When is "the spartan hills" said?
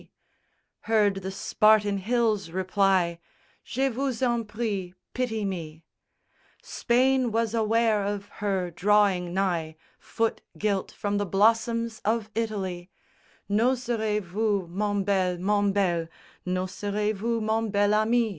1.21-2.49